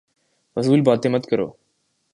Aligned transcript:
فضول 0.57 0.81
باتیں 0.81 1.11
مت 1.11 1.23
کرو 1.29 1.47